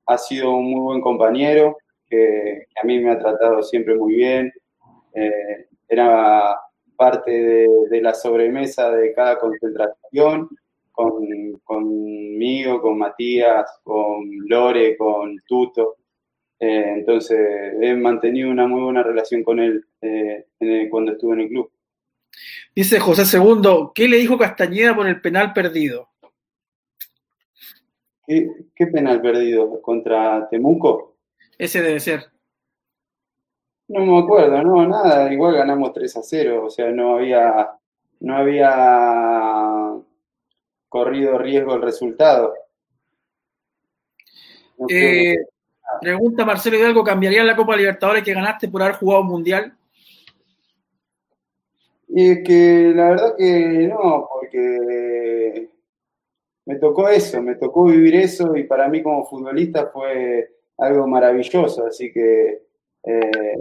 [0.07, 1.77] ha sido un muy buen compañero,
[2.09, 4.53] que, a mí me ha tratado siempre muy bien.
[5.89, 6.57] Era
[6.97, 10.49] parte de, la sobremesa de cada concentración,
[10.93, 15.97] con, conmigo, con Matías, con Lore, con Tuto.
[16.59, 17.39] Entonces
[17.81, 19.87] he mantenido una muy buena relación con él
[20.91, 21.71] cuando estuve en el club.
[22.75, 26.11] Dice José Segundo, ¿qué le dijo Castañeda por el penal perdido?
[28.27, 29.81] ¿Qué, penal perdido?
[29.81, 31.17] ¿Contra Temuco?
[31.57, 32.25] Ese debe ser.
[33.89, 37.71] No me acuerdo, no, nada, igual ganamos 3 a 0, o sea, no había,
[38.19, 39.95] no había
[40.89, 42.53] corrido riesgo el resultado.
[44.89, 45.37] Eh,
[46.01, 49.77] pregunta Marcelo Hidalgo, ¿cambiaría la Copa Libertadores que ganaste por haber jugado un mundial?
[52.09, 55.69] Y es que la verdad que no, porque
[56.65, 61.87] me tocó eso, me tocó vivir eso y para mí como futbolista fue algo maravilloso,
[61.87, 62.63] así que
[63.05, 63.57] eh,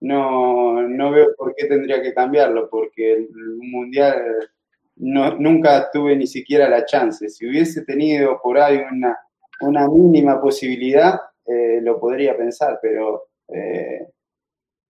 [0.00, 4.48] no, no veo por qué tendría que cambiarlo, porque el mundial
[4.96, 7.28] no, nunca tuve ni siquiera la chance.
[7.28, 9.18] Si hubiese tenido por ahí una,
[9.60, 14.06] una mínima posibilidad, eh, lo podría pensar, pero eh,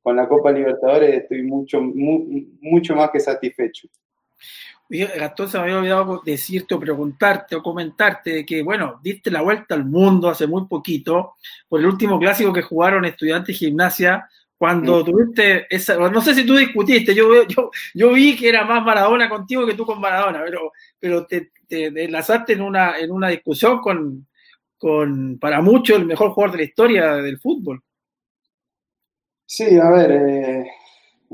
[0.02, 3.88] con la Copa Libertadores estoy mucho, mucho más que satisfecho.
[4.88, 9.40] Gastón, se me había olvidado decirte o preguntarte o comentarte de que, bueno, diste la
[9.40, 11.34] vuelta al mundo hace muy poquito
[11.68, 15.04] por el último clásico que jugaron estudiantes gimnasia cuando mm.
[15.04, 19.28] tuviste esa, no sé si tú discutiste, yo, yo, yo vi que era más Maradona
[19.28, 23.78] contigo que tú con Maradona, pero, pero te, te enlazaste en una, en una discusión
[23.78, 24.26] con,
[24.80, 27.82] con, para muchos, el mejor jugador de la historia del fútbol.
[29.44, 30.70] Sí, a ver, eh,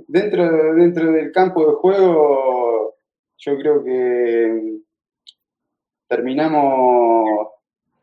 [0.09, 2.97] dentro, dentro del campo de juego,
[3.39, 4.79] yo creo que
[6.09, 7.49] terminamos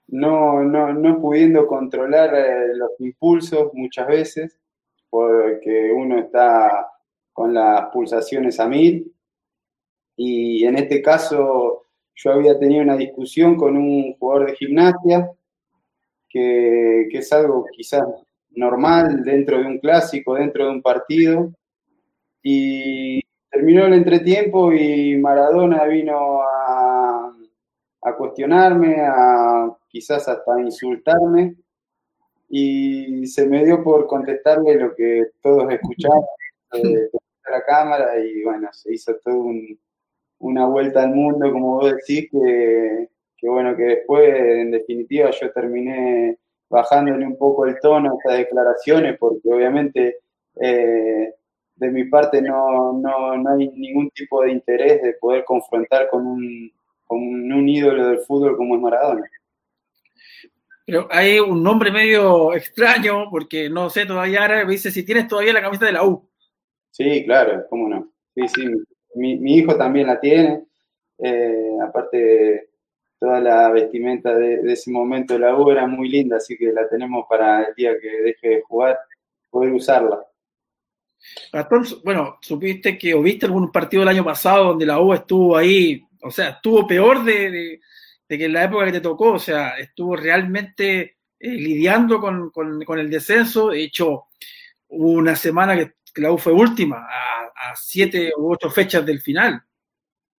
[0.08, 4.60] no, no, no pudiendo controlar eh, los impulsos muchas veces,
[5.10, 6.88] porque uno está
[7.34, 9.14] con las pulsaciones a mil.
[10.16, 11.83] Y en este caso,
[12.16, 15.32] yo había tenido una discusión con un jugador de gimnasia,
[16.30, 18.04] que, que es algo quizás
[18.56, 21.52] normal dentro de un clásico, dentro de un partido.
[22.42, 27.34] Y terminó el entretiempo y Maradona vino a,
[28.18, 31.56] cuestionarme, a quizás hasta insultarme.
[32.50, 36.22] Y se me dio por contestarle lo que todos escuchaban
[36.72, 37.10] de
[37.50, 39.46] la cámara y bueno, se hizo todo
[40.44, 45.52] una vuelta al mundo, como vos decís, que, que bueno, que después en definitiva yo
[45.52, 46.38] terminé
[46.70, 50.18] bajándole un poco el tono a estas declaraciones, porque obviamente
[50.60, 51.34] eh,
[51.76, 56.72] de mi parte no, no, hay ningún tipo de interés de poder confrontar con un,
[57.08, 59.30] con un ídolo del fútbol como es Maradona.
[60.86, 65.54] Pero hay un nombre medio extraño, porque no sé todavía, ahora dice si tienes todavía
[65.54, 66.28] la camiseta de la U.
[66.92, 68.12] Sí, claro, cómo no.
[68.36, 68.68] Sí, sí,
[69.16, 70.64] mi, hijo también la tiene.
[71.18, 72.70] Eh, aparte,
[73.24, 76.90] toda la vestimenta de, ese momento de la U era muy linda, así que la
[76.90, 79.00] tenemos para el día que deje de jugar,
[79.50, 80.20] poder usarla.
[81.54, 85.56] Gastón, bueno, supiste que o viste algún partido el año pasado donde la U estuvo
[85.56, 87.80] ahí, o sea, estuvo peor de,
[88.28, 93.10] que en la época que te tocó, o sea, estuvo realmente eh, lidiando con, el
[93.10, 94.26] descenso, de hecho,
[94.90, 99.20] hubo una semana que, la U fue última, a, a siete u ocho fechas del
[99.20, 99.62] final.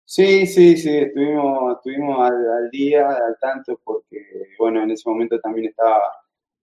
[0.07, 4.21] Sí, sí, sí, estuvimos, estuvimos al, día, al tanto, porque,
[4.59, 6.01] bueno, en ese momento también estaba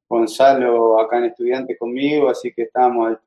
[0.08, 3.18] Gonzalo acá en Estudiante conmigo, así que estábamos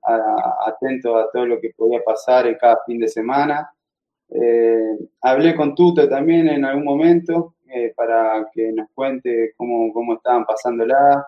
[0.66, 3.72] atentos a todo lo que podía pasar en cada fin de semana.
[4.28, 10.14] Eh, hablé con Tuto también en algún momento eh, para que nos cuente cómo, cómo
[10.14, 11.26] estaban pasándola.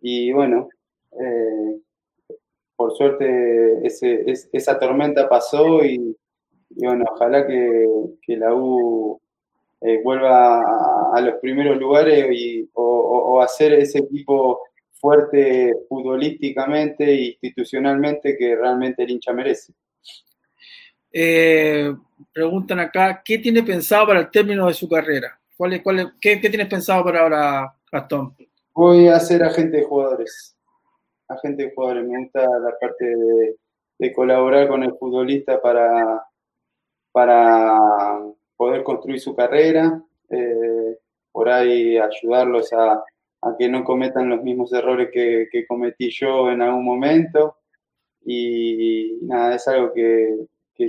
[0.00, 0.68] Y bueno,
[1.12, 1.80] eh,
[2.76, 6.16] por suerte ese, esa tormenta pasó y
[6.70, 9.20] y bueno, ojalá que, la U
[9.80, 14.60] eh, vuelva a, los primeros lugares y, o, a ser ese equipo
[14.92, 19.72] fuerte futbolísticamente e institucionalmente que realmente el hincha merece.
[21.12, 21.94] Eh,
[22.32, 25.38] preguntan acá, ¿qué tiene pensado para el término de su carrera?
[25.56, 28.36] ¿Cuál cuál qué, tienes pensado para ahora, Gastón?
[28.74, 30.55] Voy a ser agente de jugadores.
[31.28, 32.06] Agente de jugadores.
[32.06, 33.04] Me gusta la parte
[33.98, 36.24] de colaborar con el futbolista para,
[37.12, 37.78] para
[38.56, 40.98] poder construir su carrera, eh,
[41.32, 43.02] por ahí ayudarlos a,
[43.58, 47.56] que no cometan los mismos errores que, cometí yo en algún momento.
[48.24, 50.46] Y, nada, es algo que,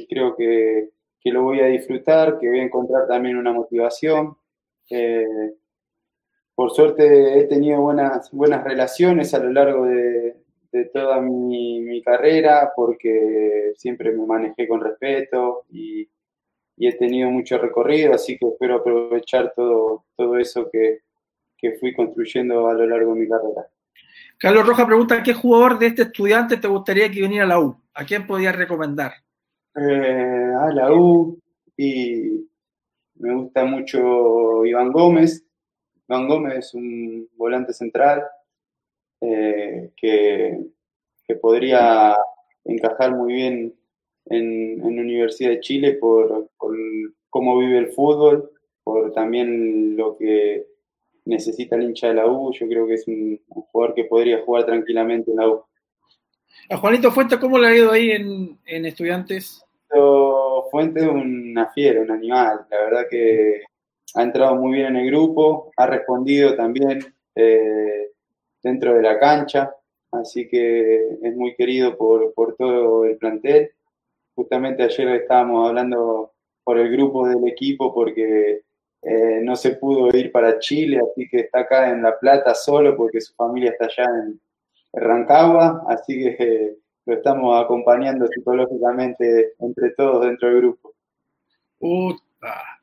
[0.10, 0.90] creo que,
[1.22, 4.36] que lo voy a disfrutar, que voy a encontrar también una motivación.
[4.90, 5.54] Eh,
[6.58, 10.36] por suerte he tenido buenas, buenas relaciones a lo largo de,
[10.92, 16.10] toda mi, carrera, porque siempre me manejé con respeto y,
[16.80, 21.02] he tenido mucho recorrido, así que espero aprovechar todo, todo eso que,
[21.80, 23.68] fui construyendo a lo largo de mi carrera.
[24.40, 27.80] Carlos Roja pregunta, ¿qué jugador de este estudiante te gustaría que viniera a la U?
[27.94, 29.12] ¿A quién podías recomendar?
[29.76, 31.40] Eh, a la U
[31.76, 32.48] y
[33.16, 35.47] me gusta mucho Iván Gómez,
[36.08, 38.24] Van Gómez es un volante central
[39.22, 40.60] eh, que,
[41.42, 42.16] podría
[42.64, 43.76] encajar muy bien
[44.26, 46.50] en, en Universidad de Chile por,
[47.30, 48.50] cómo vive el fútbol,
[48.84, 50.66] por también lo que
[51.26, 52.54] necesita el hincha de la U.
[52.54, 55.64] Yo creo que es un, jugador que podría jugar tranquilamente en la U.
[56.70, 59.64] A Juanito Fuente, ¿cómo le ha ido ahí en, en Estudiantes?
[60.70, 62.66] Fuente es una fiera, un animal.
[62.70, 63.64] La verdad que
[64.16, 67.00] ha entrado muy bien en el grupo, ha respondido también
[67.36, 68.12] eh,
[68.64, 69.74] dentro de la cancha,
[70.12, 73.72] así que es muy querido por, todo el plantel.
[74.36, 76.34] Justamente ayer estábamos hablando
[76.64, 78.62] por el grupo del equipo porque
[79.02, 82.96] eh, no se pudo ir para Chile, así que está acá en La Plata solo
[82.96, 84.40] porque su familia está allá en,
[84.94, 90.94] Rancagua, así que eh, lo estamos acompañando psicológicamente entre todos dentro del grupo.
[91.80, 92.14] Uh,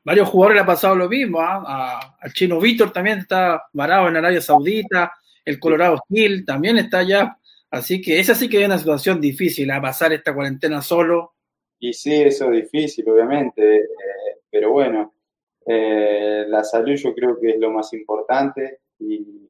[0.03, 1.39] varios jugadores le ha pasado lo mismo.
[1.39, 2.17] ¿ah?
[2.19, 5.13] al chino Víctor también está varado en Arabia Saudita.
[5.43, 7.37] El Colorado Gil también está allá.
[7.69, 11.33] Así que esa sí que es una situación difícil a pasar esta cuarentena solo.
[11.79, 13.77] Y sí, eso es difícil, obviamente.
[13.77, 13.89] Eh,
[14.49, 15.13] pero bueno,
[15.65, 19.49] eh, la salud yo creo que es lo más importante y,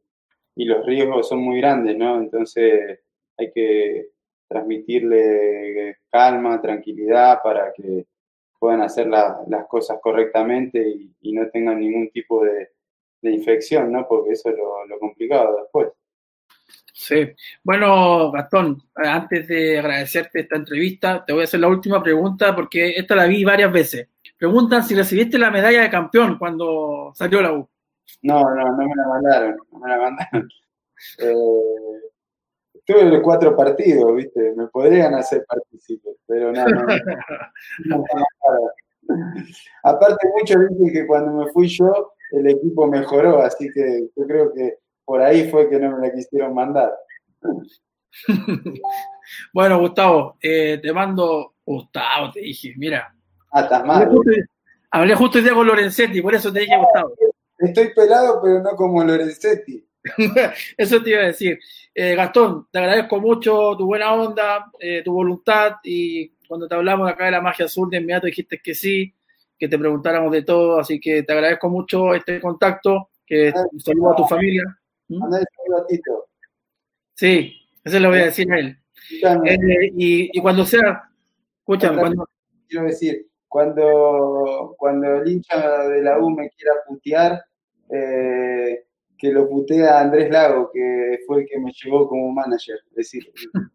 [0.55, 2.17] y los riesgos son muy grandes, ¿no?
[2.17, 2.99] Entonces
[3.37, 4.07] hay que
[4.47, 8.05] transmitirle calma, tranquilidad para que
[8.59, 10.79] puedan hacer las cosas correctamente
[11.21, 12.71] y, no tengan ningún tipo de,
[13.23, 14.07] infección, ¿no?
[14.07, 15.87] Porque eso es lo, complicado después.
[16.93, 17.27] Sí.
[17.63, 22.91] Bueno, Gastón, antes de agradecerte esta entrevista, te voy a hacer la última pregunta porque
[22.91, 24.09] esta la vi varias veces.
[24.37, 27.67] Preguntan si recibiste la medalla de campeón cuando salió la U.
[28.21, 30.49] No, no, no me la mandaron, no me la mandaron.
[31.19, 32.14] Eh,
[32.85, 34.53] tuve cuatro partidos, ¿viste?
[34.55, 38.03] Me podrían hacer partícipe, pero no, no.
[39.83, 44.53] Aparte, muchos dicen que cuando me fui yo, el equipo mejoró, así que yo creo
[44.53, 46.93] que por ahí fue que no me la quisieron mandar.
[49.53, 53.13] bueno, Gustavo, eh, te mando, Gustavo, te dije, mira.
[53.51, 54.09] Ah, estás mal.
[54.91, 57.13] Hablé justo, hoy día con Lorenzetti, por eso te dije, Gustavo.
[57.59, 59.85] Estoy pelado, pero no como Lorenzetti.
[60.77, 61.59] Eso te iba a decir.
[61.93, 67.09] Eh, Gastón, te agradezco mucho tu buena onda, eh, tu voluntad y cuando te hablamos
[67.09, 69.13] acá de la magia azul de inmediato dijiste que sí,
[69.57, 74.11] que te preguntáramos de todo, así que te agradezco mucho este contacto, que un saludo
[74.11, 74.63] a tu familia.
[75.07, 75.23] ¿Mm?
[77.13, 78.77] Sí, eso le voy a decir a él.
[79.45, 81.09] Eh, y, cuando sea,
[81.59, 82.27] escúchame, cuando...
[82.67, 87.45] Quiero decir, cuando, cuando el hincha de la U me quiera putear,
[87.89, 88.85] eh,
[89.17, 92.79] que lo putea Andrés Lago, que fue el que me llevó como manager.
[92.91, 93.23] decir,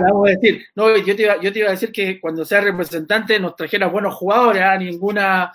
[0.00, 2.60] Vamos a decir, no, yo te, iba, yo te iba a decir que cuando sea
[2.60, 4.78] representante nos trajera buenos jugadores, a ¿ah?
[4.78, 5.52] ninguna.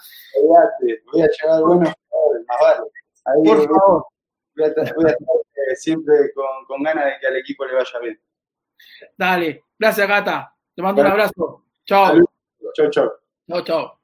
[1.12, 2.90] Voy a llevar buenos jugadores, más vale.
[3.26, 4.06] Ahí Por favor.
[4.56, 4.96] Voy a, estar
[5.76, 8.20] siempre con, con, ganas de que al equipo le vaya bien.
[9.18, 10.54] Dale, gracias, Gata.
[10.76, 11.66] Te mando un abrazo.
[11.86, 12.16] Chao.
[12.74, 13.12] Chao, chao.
[13.48, 14.03] Chao, chao.